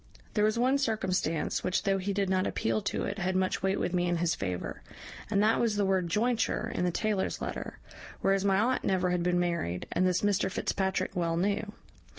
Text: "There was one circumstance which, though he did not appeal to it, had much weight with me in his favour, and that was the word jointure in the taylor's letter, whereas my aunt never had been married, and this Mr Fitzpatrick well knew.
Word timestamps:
"There 0.33 0.43
was 0.45 0.57
one 0.57 0.79
circumstance 0.79 1.63
which, 1.63 1.83
though 1.83 1.99
he 1.99 2.11
did 2.11 2.27
not 2.27 2.47
appeal 2.47 2.81
to 2.81 3.03
it, 3.03 3.19
had 3.19 3.35
much 3.35 3.61
weight 3.61 3.79
with 3.79 3.93
me 3.93 4.07
in 4.07 4.17
his 4.17 4.33
favour, 4.33 4.81
and 5.29 5.43
that 5.43 5.59
was 5.59 5.75
the 5.75 5.85
word 5.85 6.07
jointure 6.09 6.71
in 6.73 6.85
the 6.85 6.89
taylor's 6.91 7.39
letter, 7.39 7.77
whereas 8.21 8.43
my 8.43 8.57
aunt 8.59 8.83
never 8.83 9.11
had 9.11 9.21
been 9.21 9.39
married, 9.39 9.85
and 9.91 10.07
this 10.07 10.21
Mr 10.23 10.49
Fitzpatrick 10.51 11.15
well 11.15 11.37
knew. 11.37 11.73